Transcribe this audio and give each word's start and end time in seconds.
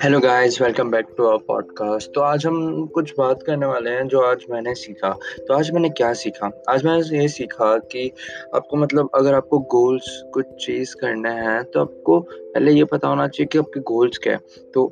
Hello 0.00 0.18
guys 0.20 0.60
welcome 0.62 0.90
back 0.90 1.06
to 1.16 1.26
our 1.26 1.38
podcast 1.48 2.10
तो 2.14 2.20
आज 2.20 2.46
हम 2.46 2.86
कुछ 2.86 3.12
बात 3.18 3.42
करने 3.42 3.66
वाले 3.66 3.90
हैं 3.90 4.06
जो 4.08 4.20
आज 4.20 4.44
मैंने 4.50 4.74
सीखा। 4.74 5.10
तो 5.38 5.54
आज 5.54 5.70
मैंने 5.70 5.88
क्या 5.90 6.12
सीखा? 6.12 6.50
आज 6.68 6.84
मैंने 6.84 7.18
ये 7.18 7.28
सीखा 7.28 7.76
कि 7.92 8.10
आपको 8.54 8.76
मतलब 8.76 9.10
अगर 9.14 9.34
आपको 9.34 9.58
गोल्स 9.72 10.06
कुछ 10.34 10.46
चीज़ 10.66 10.94
करना 10.96 11.30
है 11.30 11.62
तो 11.64 11.80
आपको 11.80 12.18
पहले 12.30 12.72
ये 12.72 12.84
पता 12.84 13.08
होना 13.08 13.28
चाहिए 13.28 13.48
कि 13.52 13.58
आपके 13.58 13.80
गोल्स 13.80 14.18
क्या 14.18 14.32
है। 14.32 14.70
तो 14.74 14.84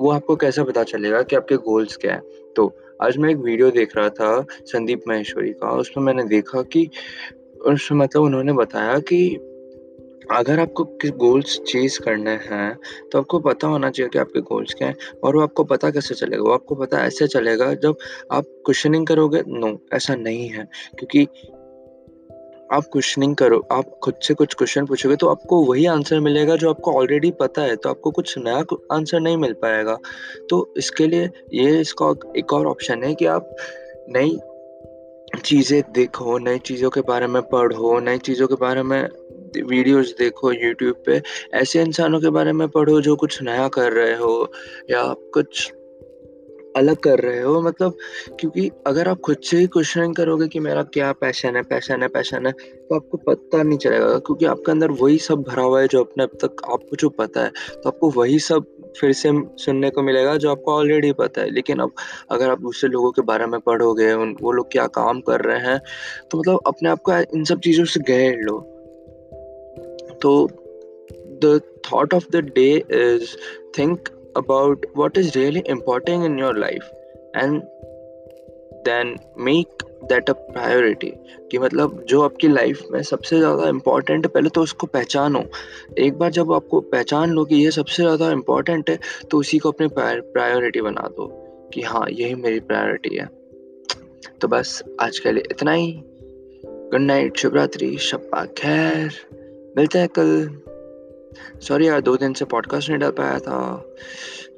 वो 0.00 0.10
आपको 0.10 0.36
कैसे 0.36 0.64
पता 0.64 0.82
चलेगा 0.82 1.22
कि 1.22 1.36
आपके 1.36 1.56
गोल्स 1.56 1.96
क्या 1.96 2.14
है? 2.14 2.22
तो 2.56 2.72
आज 3.02 3.16
मैं 3.18 3.30
एक 3.30 3.36
वीडियो 3.36 3.70
देख 3.70 3.96
रहा 3.96 4.08
था 4.08 4.44
संदीप 4.64 5.02
महेश्वरी 5.08 5.52
का। 5.52 5.70
उसमें 5.70 6.04
मैंने 6.04 6.24
देखा 6.24 6.62
कि 6.62 6.88
उसमें 7.66 7.98
मतलब 7.98 8.22
उन्होंने 8.22 8.52
बताया 8.52 8.98
कि 8.98 9.38
अगर 10.30 10.60
आपको 10.60 10.84
गोल्स 11.18 11.58
चेज 11.68 11.96
करने 11.98 12.30
हैं 12.42 12.76
तो 13.12 13.18
आपको 13.18 13.38
पता 13.40 13.66
होना 13.66 13.90
चाहिए 13.90 14.08
कि 14.08 14.18
आपके 14.18 14.40
गोल्स 14.42 14.74
क्या 14.74 14.88
हैं, 14.88 14.96
और 15.24 15.36
वो 15.36 15.42
आपको 15.42 15.64
पता 15.64 15.90
कैसे 15.90 16.14
चलेगा? 16.14 16.42
वो 16.42 16.52
आपको 16.52 16.74
पता 16.74 17.04
ऐसे 17.04 17.26
चलेगा 17.26 17.72
जब 17.74 17.96
आप 18.32 18.44
क्वेश्चनिंग 18.66 19.06
करोगे, 19.06 19.42
नो, 19.48 19.78
ऐसा 19.92 20.14
नहीं 20.16 20.48
है। 20.48 20.68
क्योंकि 20.98 21.26
आप 22.72 22.84
क्वेश्चनिंग 22.92 23.34
करो, 23.36 23.58
आप 23.72 23.98
खुद 24.04 24.14
से 24.22 24.34
कुछ 24.34 24.54
क्वेश्चन 24.54 24.86
पूछोगे 24.86 25.16
तो 25.16 25.28
आपको 25.28 25.64
वही 25.64 25.86
आंसर 25.86 26.20
मिलेगा 26.20 26.56
जो 26.56 26.70
आपको 26.70 26.92
ऑलरेडी 26.92 27.30
पता 27.30 27.62
है 27.62 27.76
तो 27.76 27.90
आपको 27.90 28.10
कुछ 28.10 28.36
नया 28.38 28.64
आंसर 28.92 29.20
नहीं 29.20 29.36
मिल 29.36 29.52
पाएगा। 29.62 29.96
तो 30.50 30.74
इसके 30.76 31.06
लिए 31.06 31.30
ये 31.54 31.80
इसका 31.80 32.12
एक 32.36 32.52
और 32.52 32.66
ऑप्शन 32.66 33.04
है 33.04 33.14
कि 33.14 33.26
आप 33.26 33.54
नई 34.08 34.38
चीज़ें 35.44 35.80
देखो, 35.92 36.38
नई 36.38 36.58
चीज़ों 36.58 36.90
के 36.90 37.00
बारे 37.00 37.26
में 37.26 37.40
पढ़ो, 37.44 37.98
नई 38.00 38.18
चीज़ों 38.18 38.46
के 38.48 38.54
बारे 38.56 38.82
में 38.82 39.08
वीडियोस 39.56 40.14
देखो 40.18 40.52
यूट्यूब 40.52 41.02
पे, 41.06 41.20
ऐसे 41.54 41.82
इंसानों 41.82 42.20
के 42.20 42.30
बारे 42.30 42.52
में 42.52 42.68
पढ़ो 42.68 43.00
जो 43.00 43.16
कुछ 43.16 43.42
नया 43.42 43.68
कर 43.68 43.92
रहे 43.92 44.14
हो 44.14 44.52
या 44.90 45.00
आप 45.00 45.30
कुछ 45.34 45.72
अलग 46.76 46.96
कर 46.96 47.18
रहे 47.18 47.40
हो। 47.40 47.60
मतलब 47.62 47.96
क्योंकि 48.40 48.70
अगर 48.86 49.08
आप 49.08 49.20
खुद 49.20 49.36
से 49.44 49.56
ही 49.56 49.66
क्वेश्चनिंग 49.66 50.14
करोगे 50.14 50.48
कि 50.48 50.60
मेरा 50.60 50.82
क्या 50.94 51.12
पैशन 51.12 51.56
है 51.56 51.62
पैशन 51.62 52.02
है 52.02 52.08
पैशन 52.08 52.46
है 52.46 52.52
तो 52.52 52.96
आपको 52.96 53.16
पता 53.18 53.62
नहीं 53.62 53.78
चलेगा। 53.78 54.18
क्योंकि 54.18 54.44
आपके 54.44 54.72
अंदर 54.72 54.90
वही 54.92 55.18
सब 55.18 55.42
भरा 55.42 55.62
हुआ 55.62 55.80
है 55.80 55.88
जो 55.88 56.04
अपने 56.04 56.24
अब 56.24 56.36
तक 56.42 56.62
आपको 56.72 56.96
जो 56.96 57.08
पता 57.08 57.44
है 57.44 57.50
तो 57.74 57.88
आपको 57.88 58.10
वही 58.10 58.38
सब 58.38 58.64
फिर 59.00 59.12
से 59.12 59.30
सुनने 59.58 59.90
को 59.90 60.02
मिलेगा 60.02 60.36
जो 60.36 60.50
आपको 60.50 60.72
ऑलरेडी 60.72 61.12
पता 61.12 61.40
है। 61.40 61.50
लेकिन 61.50 61.78
अब 61.78 61.92
अगर 62.30 62.50
आप 62.50 62.60
दूसरे 62.60 62.90
लोगों 62.90 63.10
के 63.12 63.22
बारे 63.22 63.46
में 63.46 63.60
पढ़ोगे, 63.60 64.12
उन, 64.12 64.36
वो 64.42 64.52
लोग 64.52 64.72
क्या 64.72 64.86
काम 64.86 65.20
कर 65.20 65.40
रहे 65.40 65.58
हैं 65.60 65.80
तो 66.30 66.38
मतलब 66.38 66.60
अपने 66.66 66.88
आप 66.88 67.02
को 67.02 67.18
इन 67.36 67.44
सब 67.44 67.60
चीज़ों 67.60 67.84
से 67.84 68.00
गहर 68.08 68.36
लो। 68.40 68.58
So, 70.22 70.48
the 71.40 71.62
thought 71.84 72.12
of 72.12 72.30
the 72.30 72.42
day 72.42 72.84
is 72.88 73.36
think 73.74 74.10
about 74.36 74.86
what 74.94 75.16
is 75.16 75.34
really 75.36 75.62
important 75.66 76.24
in 76.24 76.38
your 76.38 76.54
life 76.54 76.88
and 77.34 77.62
then 78.84 79.18
make 79.36 79.84
that 80.10 80.28
a 80.30 80.32
priority 80.32 81.10
कि 81.50 81.58
मतलब 81.58 82.04
जो 82.08 82.20
आपकी 82.22 82.48
लाइफ 82.48 82.82
में 82.92 83.02
सबसे 83.02 83.38
ज़्यादा 83.38 83.68
इंपॉर्टेंट 83.68 84.26
है 84.26 84.30
पहले 84.34 84.48
तो 84.48 84.62
उसको 84.62 84.86
पहचानो। 84.86 85.42
एक 85.98 86.18
बार 86.18 86.30
जब 86.32 86.52
आपको 86.52 86.80
पहचान 86.92 87.30
लो 87.30 87.44
कि 87.44 87.56
ये 87.56 87.70
सबसे 87.70 88.02
ज़्यादा 88.02 88.30
इम्पोर्टेंट 88.32 88.90
है 88.90 88.98
तो 89.30 89.38
उसी 89.38 89.58
को 89.58 89.70
अपनी 89.70 89.88
प्रायोरिटी 89.96 90.80
बना 90.80 91.08
दो 91.16 91.26
कि 91.74 91.82
हाँ 91.82 92.06
यही 92.10 92.34
मेरी 92.34 92.60
प्रायोरिटी 92.60 93.16
है। 93.16 93.28
तो 94.40 94.48
बस 94.48 94.82
आज 95.00 95.18
के 95.18 95.32
लिए 95.32 95.44
इतना 95.50 95.72
ही। 95.72 95.92
गुड 96.90 97.00
नाइट 97.00 97.36
शुभ 97.36 97.56
रात्रि 97.56 97.96
शब्बा 98.00 98.44
खैर। 98.58 99.12
मिलते 99.76 99.98
हैं 99.98 100.08
कल। 100.18 100.60
सॉरी 101.60 101.88
यार, 101.88 102.00
दो 102.00 102.16
दिन 102.16 102.32
से 102.32 102.44
पॉडकास्ट 102.44 102.88
नहीं 102.88 102.98
डाल 102.98 103.10
पाया 103.10 103.38
था। 103.38 103.84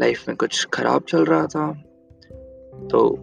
लाइफ 0.00 0.28
में 0.28 0.36
कुछ 0.36 0.66
ख़राब 0.74 1.04
चल 1.08 1.24
रहा 1.24 1.46
था। 1.46 1.72
तो 2.90 3.16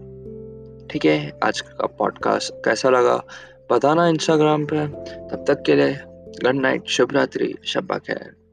ठीक 0.91 1.05
है, 1.05 1.39
आज 1.43 1.61
का 1.61 1.85
पॉडकास्ट 1.85 2.65
कैसा 2.65 2.89
लगा? 2.89 3.23
बताना 3.71 4.07
इंस्टाग्राम 4.07 4.65
पे। 4.65 4.87
तब 5.29 5.45
तक 5.47 5.63
के 5.65 5.75
लिए 5.75 5.99
गुड 6.43 6.55
नाइट 6.55 6.85
शुभ 6.87 7.11
रात्रि 7.11 7.55
शब्बा 7.65 7.97
खैर। 7.97 8.44